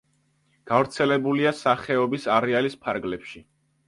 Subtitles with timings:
[0.69, 3.43] გავრცელებულია სახეობის არეალის ფარგლებში.